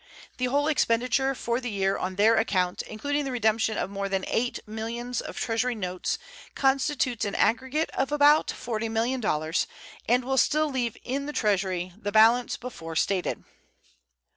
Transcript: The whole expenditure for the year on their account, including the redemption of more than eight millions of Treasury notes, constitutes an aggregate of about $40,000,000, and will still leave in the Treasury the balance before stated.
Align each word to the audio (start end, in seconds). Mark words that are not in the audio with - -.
The 0.37 0.45
whole 0.45 0.67
expenditure 0.67 1.35
for 1.35 1.61
the 1.61 1.69
year 1.69 1.95
on 1.95 2.15
their 2.15 2.35
account, 2.35 2.81
including 2.81 3.23
the 3.23 3.31
redemption 3.31 3.77
of 3.77 3.91
more 3.91 4.09
than 4.09 4.25
eight 4.27 4.57
millions 4.65 5.21
of 5.21 5.37
Treasury 5.37 5.75
notes, 5.75 6.17
constitutes 6.55 7.23
an 7.23 7.35
aggregate 7.35 7.91
of 7.91 8.11
about 8.11 8.47
$40,000,000, 8.47 9.67
and 10.09 10.25
will 10.25 10.37
still 10.37 10.71
leave 10.71 10.97
in 11.03 11.27
the 11.27 11.33
Treasury 11.33 11.93
the 11.95 12.11
balance 12.11 12.57
before 12.57 12.95
stated. 12.95 13.43